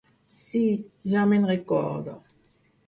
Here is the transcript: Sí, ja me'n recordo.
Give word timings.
Sí, 0.37 0.61
ja 1.11 1.27
me'n 1.33 1.47
recordo. 1.53 2.21